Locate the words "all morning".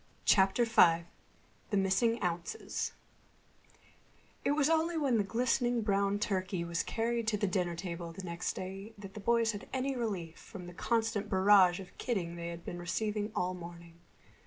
13.35-13.99